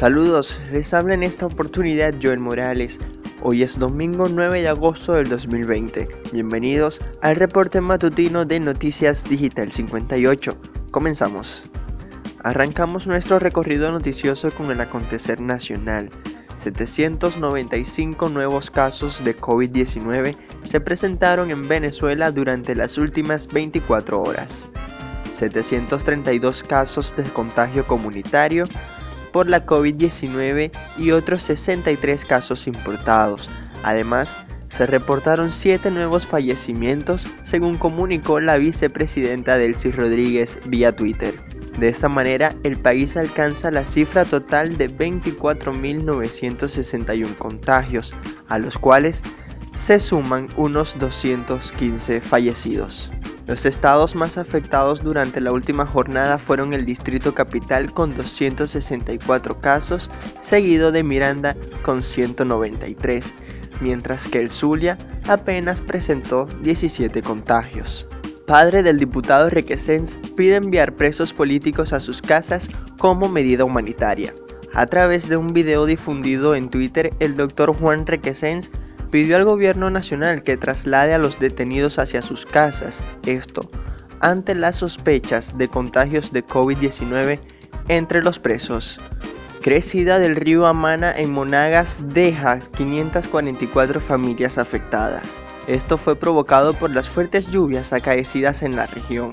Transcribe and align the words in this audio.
Saludos, 0.00 0.58
les 0.72 0.94
habla 0.94 1.12
en 1.12 1.22
esta 1.22 1.44
oportunidad 1.44 2.14
Joel 2.22 2.38
Morales. 2.38 2.98
Hoy 3.42 3.62
es 3.62 3.78
domingo 3.78 4.24
9 4.30 4.62
de 4.62 4.68
agosto 4.68 5.12
del 5.12 5.28
2020. 5.28 6.08
Bienvenidos 6.32 7.02
al 7.20 7.36
reporte 7.36 7.82
matutino 7.82 8.46
de 8.46 8.60
Noticias 8.60 9.22
Digital 9.24 9.70
58. 9.70 10.52
Comenzamos. 10.90 11.64
Arrancamos 12.42 13.06
nuestro 13.06 13.38
recorrido 13.38 13.92
noticioso 13.92 14.50
con 14.52 14.70
el 14.70 14.80
acontecer 14.80 15.38
nacional. 15.38 16.08
795 16.56 18.30
nuevos 18.30 18.70
casos 18.70 19.22
de 19.22 19.36
COVID-19 19.36 20.34
se 20.62 20.80
presentaron 20.80 21.50
en 21.50 21.68
Venezuela 21.68 22.30
durante 22.30 22.74
las 22.74 22.96
últimas 22.96 23.46
24 23.48 24.22
horas. 24.22 24.66
732 25.30 26.62
casos 26.62 27.14
de 27.16 27.24
contagio 27.24 27.86
comunitario 27.86 28.64
por 29.32 29.48
la 29.48 29.64
COVID-19 29.64 30.70
y 30.98 31.12
otros 31.12 31.42
63 31.44 32.24
casos 32.24 32.66
importados. 32.66 33.48
Además, 33.82 34.36
se 34.70 34.86
reportaron 34.86 35.50
7 35.50 35.90
nuevos 35.90 36.26
fallecimientos, 36.26 37.26
según 37.44 37.76
comunicó 37.76 38.40
la 38.40 38.56
vicepresidenta 38.56 39.58
Delcy 39.58 39.90
Rodríguez 39.90 40.58
vía 40.66 40.94
Twitter. 40.94 41.34
De 41.78 41.88
esta 41.88 42.08
manera, 42.08 42.52
el 42.62 42.76
país 42.76 43.16
alcanza 43.16 43.70
la 43.70 43.84
cifra 43.84 44.24
total 44.24 44.76
de 44.76 44.90
24.961 44.90 47.36
contagios, 47.36 48.12
a 48.48 48.58
los 48.58 48.78
cuales 48.78 49.22
se 49.74 49.98
suman 49.98 50.48
unos 50.56 50.98
215 50.98 52.20
fallecidos. 52.20 53.10
Los 53.50 53.66
estados 53.66 54.14
más 54.14 54.38
afectados 54.38 55.02
durante 55.02 55.40
la 55.40 55.50
última 55.50 55.84
jornada 55.84 56.38
fueron 56.38 56.72
el 56.72 56.86
Distrito 56.86 57.34
Capital 57.34 57.92
con 57.92 58.16
264 58.16 59.60
casos, 59.60 60.08
seguido 60.38 60.92
de 60.92 61.02
Miranda 61.02 61.56
con 61.82 62.04
193, 62.04 63.34
mientras 63.80 64.28
que 64.28 64.38
el 64.38 64.52
Zulia 64.52 64.98
apenas 65.26 65.80
presentó 65.80 66.46
17 66.62 67.22
contagios. 67.22 68.06
Padre 68.46 68.84
del 68.84 68.98
diputado 68.98 69.50
Requesens 69.50 70.20
pide 70.36 70.54
enviar 70.54 70.92
presos 70.92 71.32
políticos 71.32 71.92
a 71.92 71.98
sus 71.98 72.22
casas 72.22 72.68
como 73.00 73.28
medida 73.28 73.64
humanitaria. 73.64 74.32
A 74.74 74.86
través 74.86 75.28
de 75.28 75.36
un 75.36 75.48
video 75.48 75.86
difundido 75.86 76.54
en 76.54 76.70
Twitter, 76.70 77.10
el 77.18 77.34
doctor 77.34 77.74
Juan 77.74 78.06
Requesens 78.06 78.70
pidió 79.10 79.36
al 79.36 79.44
gobierno 79.44 79.90
nacional 79.90 80.42
que 80.42 80.56
traslade 80.56 81.14
a 81.14 81.18
los 81.18 81.38
detenidos 81.38 81.98
hacia 81.98 82.22
sus 82.22 82.46
casas, 82.46 83.02
esto 83.26 83.68
ante 84.20 84.54
las 84.54 84.76
sospechas 84.76 85.56
de 85.58 85.68
contagios 85.68 86.32
de 86.32 86.46
COVID-19 86.46 87.40
entre 87.88 88.22
los 88.22 88.38
presos. 88.38 88.98
Crecida 89.62 90.18
del 90.18 90.36
río 90.36 90.66
Amana 90.66 91.12
en 91.14 91.32
Monagas 91.32 92.04
deja 92.08 92.60
544 92.60 94.00
familias 94.00 94.56
afectadas. 94.56 95.42
Esto 95.66 95.98
fue 95.98 96.16
provocado 96.16 96.72
por 96.74 96.90
las 96.90 97.08
fuertes 97.08 97.50
lluvias 97.50 97.92
acaecidas 97.92 98.62
en 98.62 98.76
la 98.76 98.86
región. 98.86 99.32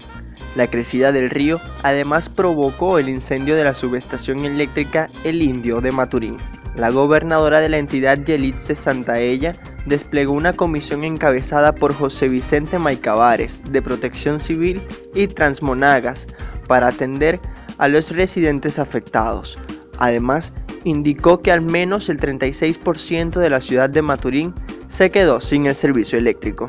La 0.55 0.67
crecida 0.67 1.11
del 1.11 1.30
río 1.30 1.61
además 1.83 2.30
provocó 2.30 2.98
el 2.98 3.09
incendio 3.09 3.55
de 3.55 3.64
la 3.64 3.75
subestación 3.75 4.44
eléctrica 4.44 5.09
El 5.23 5.42
Indio 5.42 5.81
de 5.81 5.92
Maturín. 5.92 6.38
La 6.75 6.89
gobernadora 6.89 7.61
de 7.61 7.70
la 7.70 7.78
entidad 7.78 8.17
Yelitze 8.17 8.75
Santaella 8.75 9.53
desplegó 9.88 10.33
una 10.33 10.53
comisión 10.53 11.03
encabezada 11.03 11.73
por 11.73 11.93
José 11.93 12.27
Vicente 12.27 12.77
Maicavares 12.77 13.63
de 13.71 13.81
Protección 13.81 14.39
Civil 14.39 14.81
y 15.16 15.27
Transmonagas 15.27 16.27
para 16.67 16.88
atender 16.88 17.39
a 17.77 17.87
los 17.87 18.11
residentes 18.11 18.80
afectados. 18.80 19.58
Además, 19.98 20.52
indicó 20.83 21.42
que 21.42 21.52
al 21.52 21.61
menos 21.61 22.09
el 22.09 22.20
36% 22.20 23.39
de 23.39 23.49
la 23.49 23.61
ciudad 23.61 23.89
de 23.89 24.02
Maturín 24.02 24.53
se 24.89 25.09
quedó 25.09 25.39
sin 25.39 25.65
el 25.65 25.75
servicio 25.75 26.17
eléctrico. 26.17 26.67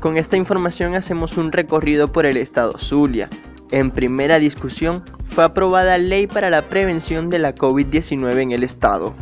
Con 0.00 0.16
esta 0.16 0.36
información 0.36 0.94
hacemos 0.94 1.36
un 1.36 1.52
recorrido 1.52 2.08
por 2.08 2.26
el 2.26 2.36
estado 2.36 2.78
Zulia. 2.78 3.28
En 3.70 3.90
primera 3.90 4.38
discusión 4.38 5.04
fue 5.30 5.44
aprobada 5.44 5.98
ley 5.98 6.26
para 6.26 6.50
la 6.50 6.62
prevención 6.62 7.28
de 7.28 7.38
la 7.38 7.54
COVID-19 7.54 8.42
en 8.42 8.52
el 8.52 8.64
estado. 8.64 9.14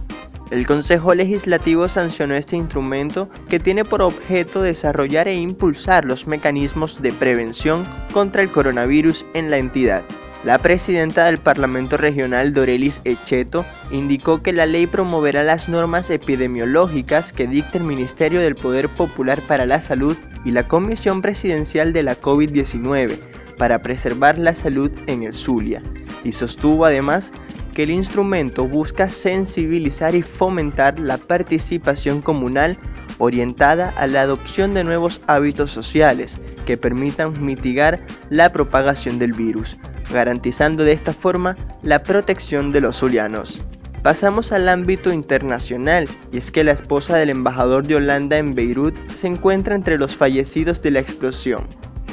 El 0.51 0.67
Consejo 0.67 1.15
Legislativo 1.15 1.89
sancionó 1.89 2.35
este 2.35 2.57
instrumento 2.57 3.29
que 3.51 3.61
tiene 3.61 3.85
por 3.85 4.01
objeto 4.01 4.63
desarrollar 4.63 5.29
e 5.29 5.35
impulsar 5.35 6.07
los 6.07 6.27
mecanismos 6.27 7.03
de 7.03 7.13
prevención 7.13 7.85
contra 8.13 8.41
el 8.43 8.51
coronavirus 8.51 9.27
en 9.35 9.51
la 9.51 9.59
entidad. 9.59 10.03
La 10.45 10.59
presidenta 10.59 11.27
del 11.27 11.39
Parlamento 11.39 11.97
Regional, 11.97 12.55
Dorelis 12.55 13.01
Echeto, 13.05 13.67
indicó 13.91 14.41
que 14.41 14.53
la 14.53 14.67
ley 14.67 14.87
promoverá 14.87 15.43
las 15.43 15.69
normas 15.69 16.09
epidemiológicas 16.11 17.33
que 17.33 17.47
dicta 17.47 17.77
el 17.77 17.85
Ministerio 17.85 18.41
del 18.41 18.55
Poder 18.55 18.89
Popular 18.89 19.43
para 19.43 19.67
la 19.67 19.81
Salud 19.81 20.17
y 20.45 20.53
la 20.53 20.67
Comisión 20.67 21.21
Presidencial 21.21 21.93
de 21.93 22.05
la 22.05 22.19
COVID-19 22.19 23.19
para 23.59 23.83
preservar 23.83 24.39
la 24.39 24.55
salud 24.55 24.93
en 25.09 25.25
el 25.25 25.35
Zulia, 25.35 25.83
y 26.25 26.33
sostuvo 26.33 26.87
además 26.87 27.33
que 27.79 27.85
el 27.85 27.91
instrumento 27.91 28.67
busca 28.67 29.09
sensibilizar 29.09 30.17
y 30.17 30.23
fomentar 30.23 30.99
la 30.99 31.17
participación 31.17 32.21
comunal 32.21 32.77
orientada 33.19 33.91
a 33.97 34.09
la 34.09 34.23
adopción 34.23 34.75
de 34.75 34.83
nuevos 34.83 35.21
hábitos 35.29 35.71
sociales 35.71 36.39
que 36.67 36.77
permitan 36.77 37.35
mitigar 37.41 38.01
la 38.31 38.49
propagación 38.49 39.21
del 39.21 39.33
virus, 39.33 39.79
garantizando 40.13 40.83
de 40.83 40.91
esta 40.91 41.13
forma 41.13 41.57
la 41.85 42.03
protección 42.03 42.73
de 42.73 42.81
los 42.81 42.97
zulianos. 42.97 43.63
Pasamos 44.03 44.51
al 44.51 44.69
ámbito 44.69 45.13
internacional, 45.13 46.09
y 46.33 46.39
es 46.39 46.51
que 46.51 46.65
la 46.65 46.73
esposa 46.73 47.17
del 47.17 47.31
embajador 47.31 47.87
de 47.87 47.95
Holanda 47.95 48.39
en 48.39 48.57
Beirut 48.57 48.97
se 49.11 49.29
encuentra 49.29 49.77
entre 49.77 49.99
los 49.99 50.17
fallecidos 50.17 50.83
de 50.83 50.91
la 50.91 50.99
explosión. 50.99 51.69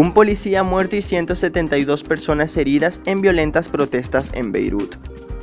Un 0.00 0.14
policía 0.14 0.62
muerto 0.62 0.96
y 0.96 1.02
172 1.02 2.04
personas 2.04 2.56
heridas 2.56 3.02
en 3.04 3.20
violentas 3.20 3.68
protestas 3.68 4.30
en 4.32 4.50
Beirut. 4.50 4.96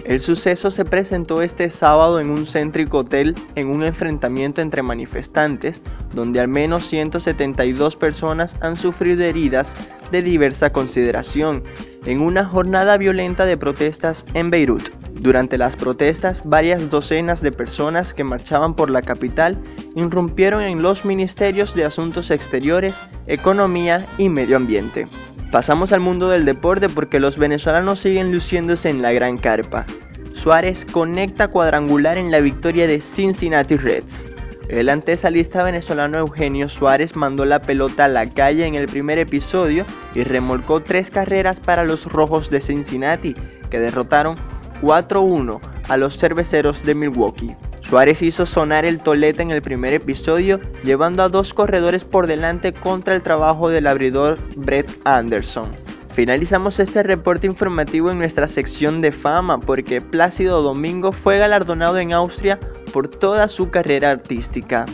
El 0.04 0.19
suceso 0.19 0.71
se 0.71 0.83
presentó 0.83 1.44
este 1.44 1.69
sábado 1.69 2.19
en 2.19 2.31
un 2.31 2.48
céntrico 2.48 2.98
hotel 2.98 3.36
en 3.54 3.69
un 3.69 3.83
enfrentamiento 3.83 4.63
entre 4.63 4.81
manifestantes, 4.81 5.83
donde 6.12 6.39
al 6.39 6.48
menos 6.48 6.88
172 6.88 7.98
personas 7.98 8.56
han 8.59 8.77
sufrido 8.77 9.24
heridas 9.25 9.75
de 10.09 10.24
diversa 10.24 10.71
consideración, 10.71 11.62
en 12.07 12.24
una 12.24 12.44
jornada 12.44 12.98
violenta 12.98 13.45
de 13.45 13.57
protestas 13.57 14.25
en 14.33 14.50
Beirut. 14.50 14.89
Durante 15.19 15.57
las 15.57 15.75
protestas, 15.75 16.41
varias 16.45 16.89
docenas 16.89 17.41
de 17.41 17.51
personas 17.51 18.13
que 18.13 18.23
marchaban 18.23 18.75
por 18.75 18.89
la 18.89 19.01
capital 19.01 19.57
irrumpieron 19.95 20.61
en 20.61 20.81
los 20.81 21.05
ministerios 21.05 21.73
de 21.73 21.85
Asuntos 21.85 22.29
Exteriores, 22.29 23.01
Economía 23.25 24.07
y 24.17 24.29
Medio 24.29 24.57
Ambiente. 24.57 25.07
Pasamos 25.51 25.91
al 25.91 26.01
mundo 26.01 26.29
del 26.29 26.45
deporte 26.45 26.87
porque 26.87 27.19
los 27.19 27.37
venezolanos 27.37 27.99
siguen 27.99 28.31
luciéndose 28.31 28.89
en 28.89 29.01
la 29.01 29.11
gran 29.11 29.37
carpa. 29.37 29.85
Suárez 30.33 30.85
conecta 30.85 31.47
cuadrangular 31.47 32.17
en 32.17 32.29
la 32.29 32.39
victoria 32.39 32.85
de 32.85 33.01
Cincinnati 33.01 33.75
Reds. 33.75 34.27
El 34.69 34.89
antesalista 34.89 35.63
venezolano 35.63 36.19
Eugenio 36.19 36.67
Suárez 36.67 37.15
mandó 37.15 37.45
la 37.45 37.61
pelota 37.61 38.05
a 38.05 38.09
la 38.09 38.27
calle 38.27 38.67
en 38.67 38.75
el 38.75 38.87
primer 38.87 39.17
episodio 39.17 39.85
y 40.13 40.23
remolcó 40.23 40.81
tres 40.81 41.09
carreras 41.09 41.61
para 41.61 41.85
los 41.85 42.05
rojos 42.05 42.49
de 42.49 42.59
Cincinnati, 42.59 43.33
que 43.69 43.79
derrotaron 43.79 44.35
4-1 44.81 45.59
a 45.88 45.97
los 45.97 46.18
cerveceros 46.18 46.83
de 46.83 46.95
Milwaukee. 46.95 47.56
Suárez 47.81 48.21
hizo 48.21 48.45
sonar 48.45 48.83
el 48.83 49.00
tolete 49.00 49.41
en 49.41 49.51
el 49.51 49.62
primer 49.62 49.94
episodio, 49.94 50.59
llevando 50.83 51.24
a 51.24 51.29
dos 51.29 51.53
corredores 51.53 52.03
por 52.03 52.27
delante 52.27 52.74
contra 52.74 53.15
el 53.15 53.21
trabajo 53.21 53.69
del 53.69 53.88
abridor 53.88 54.38
Brett 54.57 54.89
Anderson. 55.06 55.71
Finalizamos 56.12 56.79
este 56.79 57.03
reporte 57.03 57.47
informativo 57.47 58.09
en 58.12 58.18
nuestra 58.18 58.47
sección 58.47 59.01
de 59.01 59.12
fama 59.12 59.59
porque 59.59 60.01
Plácido 60.01 60.63
Domingo 60.63 61.12
fue 61.12 61.38
galardonado 61.38 62.00
en 62.00 62.12
Austria 62.12 62.59
por 62.91 63.07
toda 63.07 63.47
su 63.47 63.69
carrera 63.69 64.09
artística. 64.09 64.85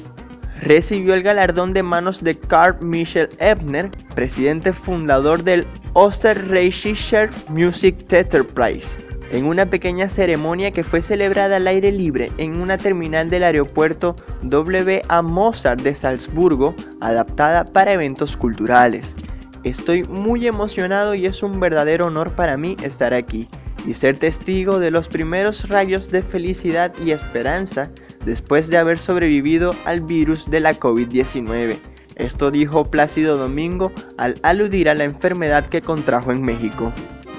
Recibió 0.61 1.13
el 1.13 1.23
galardón 1.23 1.73
de 1.73 1.81
manos 1.81 2.23
de 2.23 2.35
Carl 2.35 2.77
Michel 2.81 3.29
Ebner, 3.39 3.89
presidente 4.13 4.71
fundador 4.73 5.43
del 5.43 5.65
Österreichischer 5.95 7.29
Music 7.49 8.05
Theater 8.07 8.45
Prize, 8.45 8.97
en 9.33 9.47
una 9.47 9.65
pequeña 9.65 10.09
ceremonia 10.09 10.71
que 10.71 10.83
fue 10.83 11.01
celebrada 11.01 11.57
al 11.57 11.67
aire 11.67 11.91
libre 11.91 12.31
en 12.37 12.55
una 12.57 12.77
terminal 12.77 13.31
del 13.31 13.43
aeropuerto 13.43 14.15
W.A. 14.43 15.21
Mozart 15.23 15.81
de 15.81 15.95
Salzburgo, 15.95 16.75
adaptada 17.01 17.65
para 17.65 17.93
eventos 17.93 18.37
culturales. 18.37 19.15
Estoy 19.63 20.03
muy 20.03 20.45
emocionado 20.45 21.15
y 21.15 21.25
es 21.25 21.41
un 21.41 21.59
verdadero 21.59 22.07
honor 22.07 22.31
para 22.33 22.57
mí 22.57 22.77
estar 22.83 23.15
aquí 23.15 23.49
y 23.87 23.95
ser 23.95 24.19
testigo 24.19 24.77
de 24.77 24.91
los 24.91 25.07
primeros 25.07 25.67
rayos 25.67 26.11
de 26.11 26.21
felicidad 26.21 26.93
y 27.03 27.11
esperanza 27.11 27.89
después 28.25 28.67
de 28.67 28.77
haber 28.77 28.99
sobrevivido 28.99 29.71
al 29.85 30.01
virus 30.01 30.49
de 30.49 30.59
la 30.59 30.73
COVID-19. 30.73 31.79
Esto 32.17 32.51
dijo 32.51 32.85
Plácido 32.85 33.37
Domingo 33.37 33.91
al 34.17 34.35
aludir 34.43 34.89
a 34.89 34.93
la 34.93 35.05
enfermedad 35.05 35.65
que 35.65 35.81
contrajo 35.81 36.31
en 36.31 36.43
México. 36.43 36.93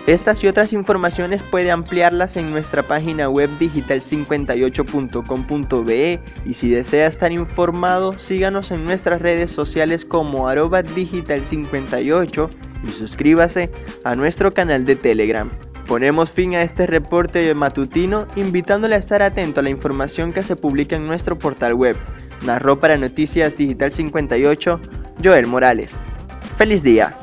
Estas 0.06 0.44
y 0.44 0.48
otras 0.48 0.74
informaciones 0.74 1.42
puede 1.42 1.70
ampliarlas 1.70 2.36
en 2.36 2.50
nuestra 2.50 2.82
página 2.82 3.30
web 3.30 3.48
digital58.com.be 3.58 6.20
y 6.44 6.52
si 6.52 6.68
desea 6.68 7.06
estar 7.06 7.32
informado 7.32 8.12
síganos 8.18 8.70
en 8.70 8.84
nuestras 8.84 9.22
redes 9.22 9.50
sociales 9.50 10.04
como 10.04 10.46
arroba 10.46 10.84
digital58 10.84 12.50
y 12.86 12.90
suscríbase 12.90 13.70
a 14.04 14.14
nuestro 14.14 14.52
canal 14.52 14.84
de 14.84 14.96
Telegram. 14.96 15.48
Ponemos 15.86 16.30
fin 16.30 16.54
a 16.54 16.60
este 16.60 16.86
reporte 16.86 17.54
matutino 17.54 18.26
invitándole 18.36 18.96
a 18.96 18.98
estar 18.98 19.22
atento 19.22 19.60
a 19.60 19.62
la 19.62 19.70
información 19.70 20.34
que 20.34 20.42
se 20.42 20.54
publica 20.54 20.96
en 20.96 21.06
nuestro 21.06 21.38
portal 21.38 21.72
web. 21.72 21.96
Narró 22.44 22.78
para 22.78 22.98
Noticias 22.98 23.56
Digital 23.56 23.90
58 23.90 24.80
Joel 25.22 25.46
Morales. 25.46 25.96
¡Feliz 26.58 26.82
día! 26.82 27.16